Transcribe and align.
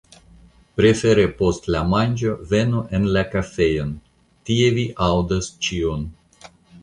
Prefere 0.79 1.25
post 1.41 1.67
la 1.75 1.81
manĝo 1.89 2.31
venu 2.53 2.81
en 2.99 3.05
la 3.17 3.23
kafejon, 3.35 3.93
tie 4.49 4.71
vi 4.79 4.87
aŭdos 5.11 5.51
ĉion. 5.67 6.09